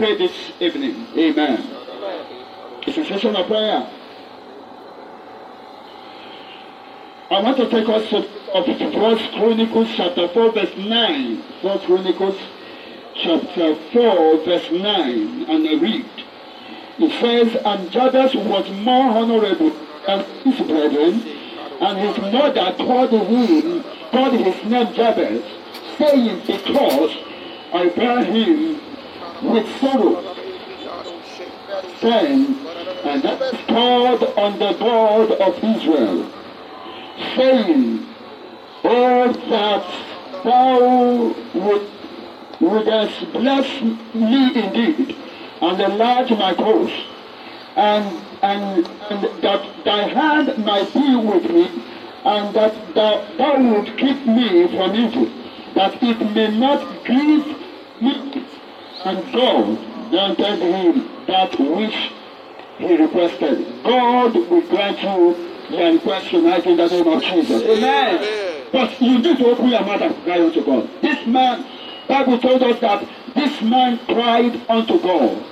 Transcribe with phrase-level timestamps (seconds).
[0.00, 1.06] pray this evening.
[1.14, 1.60] Amen.
[2.86, 3.86] It's a session of prayer.
[7.30, 8.22] I want to take us to
[8.94, 11.42] First Chronicles chapter 4 verse 9.
[11.60, 12.38] First Chronicles
[13.14, 16.06] chapter 4 verse 9 and I read.
[16.98, 19.76] It says, And Jabez was more honorable
[20.06, 21.20] than his brethren,
[21.82, 25.44] and his mother called him, called his name Jabez,
[25.98, 27.14] saying, Because
[27.74, 28.79] I bear him
[29.42, 30.34] with sorrow.
[32.00, 32.56] Then,
[33.04, 36.30] and Jabez called on the God of Israel,
[37.36, 38.06] saying,
[38.84, 41.90] Oh, that thou would,
[42.60, 43.82] wouldest bless
[44.14, 45.16] me indeed,
[45.60, 46.90] and enlarge my cause,
[47.76, 51.82] and, and, and that thy hand might be with me,
[52.24, 55.30] and that thou, thou would keep me from evil,
[55.74, 57.56] that it may not grieve
[58.00, 58.49] me.
[59.04, 62.12] And God granted him that which
[62.78, 63.82] he requested.
[63.82, 67.62] God will grant you your request tonight in the name of Jesus.
[67.62, 68.66] Amen.
[68.72, 70.88] But you need to open your mouth and cry unto God.
[71.00, 71.66] This man,
[72.08, 75.44] Bible told us that this man cried unto God.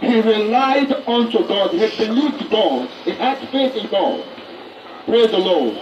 [0.00, 1.70] He relied unto God.
[1.70, 2.88] He believed God.
[3.04, 4.24] He had faith in God.
[5.06, 5.76] Praise the Lord.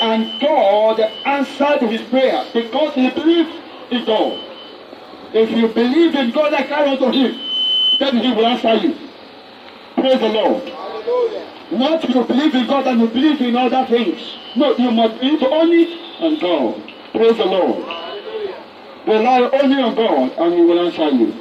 [0.00, 3.54] And God answered his prayer because he believed
[3.90, 4.49] in God.
[5.32, 7.40] If you believe in God and cry unto him,
[7.98, 8.96] then he will answer you.
[9.94, 10.64] Praise the Lord.
[11.70, 14.20] Not you believe in God and you believe in other things.
[14.56, 16.92] No, you must believe only on God.
[17.12, 17.84] Praise the Lord.
[19.06, 21.32] Rely only on God and he will answer you.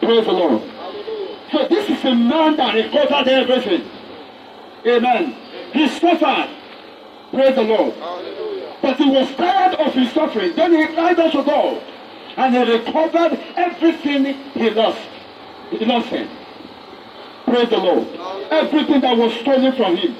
[0.00, 0.62] Praise the Lord.
[1.52, 3.88] So this is a man that recovered everything.
[4.86, 5.36] Amen.
[5.72, 6.50] He suffered.
[7.30, 7.94] Praise the Lord.
[8.82, 10.54] But he was tired of his suffering.
[10.56, 11.82] Then he cried unto God.
[12.38, 15.00] And he recovered everything he lost.
[15.70, 16.28] He lost it.
[17.44, 18.06] Praise the Lord.
[18.50, 20.14] Everything that was stolen from him,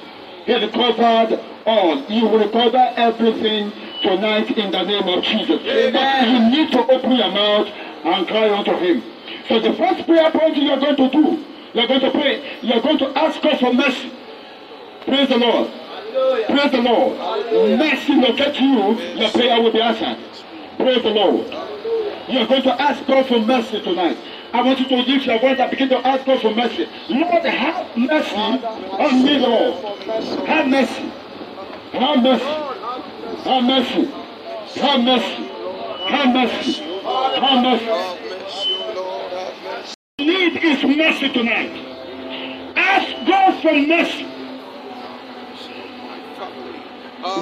[0.45, 2.03] he recovered all.
[2.09, 3.71] You will recover everything
[4.01, 5.61] tonight in the name of Jesus.
[5.61, 5.93] Amen.
[5.93, 7.67] But you need to open your mouth
[8.03, 9.01] and cry unto him.
[9.47, 12.59] So the first prayer point you are going to do, you are going to pray,
[12.61, 14.11] you are going to ask God for mercy.
[15.05, 15.71] Praise the Lord.
[16.47, 17.17] Praise the Lord.
[17.79, 20.17] Mercy locate you, your prayer will be answered.
[20.77, 21.45] Praise the Lord.
[21.47, 21.98] You
[22.37, 24.17] are going to ask God for mercy tonight.
[24.53, 26.87] I want you to lift your voice and begin to ask God for mercy.
[27.09, 29.73] Lord, have mercy on me, Lord.
[30.47, 31.11] Have mercy.
[31.91, 32.45] Have mercy.
[33.43, 34.05] Have mercy.
[34.79, 35.49] Have mercy.
[36.07, 36.73] Have mercy.
[37.03, 37.85] Have mercy.
[40.19, 41.71] Need is mercy tonight.
[42.75, 44.25] Ask God for mercy.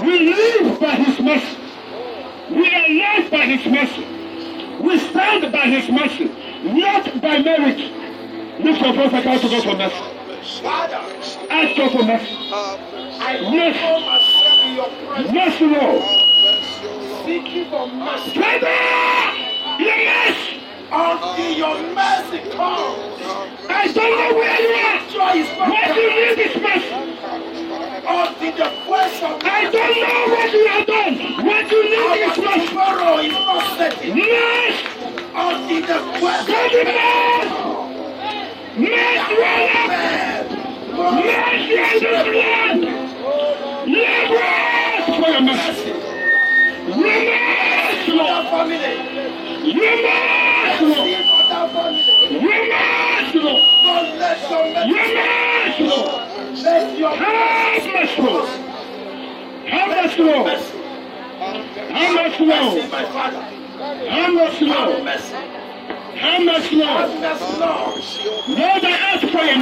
[0.06, 1.58] We live by His mercy.
[2.50, 4.17] We are loved by His mercy.
[4.80, 6.26] We stand by His mercy,
[6.64, 7.78] not by merit.
[8.60, 10.04] Lift your voice and ask God for mercy.
[10.62, 10.96] Father,
[11.50, 12.38] Ask God for mercy.
[13.20, 13.76] I Yes.
[13.78, 14.90] humble myself in your
[15.34, 16.04] Mercy, Lord.
[17.26, 18.40] seeking for mercy.
[19.80, 20.38] Yes.
[20.90, 23.22] Until your mercy comes,
[23.70, 25.00] I don't know where you are.
[25.18, 26.94] not What you need is mercy.
[28.08, 30.07] Until the question I don't know
[35.88, 37.78] the question God is mercy.
[38.78, 39.72] Mercy, Lord.
[40.98, 42.82] Mercy on this land.
[43.88, 45.06] Yes.
[45.08, 45.94] For your mercy.
[46.88, 48.46] Yes, that Lord.
[48.48, 48.92] family,
[49.74, 50.96] Yes, Lord.
[50.98, 52.04] see for that family.
[52.32, 53.62] Yes, Lord.
[53.84, 56.12] Don't let your mercy, Yes, Lord.
[56.64, 58.50] let your Have mercy, Lord.
[59.68, 60.46] Have mercy, Lord.
[60.48, 60.78] mercy,
[61.38, 62.92] Have mercy, mercy, Lord.
[62.92, 63.42] my Father.
[63.42, 65.57] Have mercy, Have Lord.
[66.22, 67.10] Mercy, Have mercy, Lord.
[67.22, 68.30] have mercy,